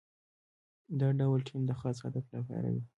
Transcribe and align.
دا 0.99 1.09
ډول 1.19 1.39
ټیم 1.47 1.61
د 1.67 1.71
خاص 1.79 1.97
هدف 2.05 2.25
لپاره 2.35 2.67
وي. 2.73 2.83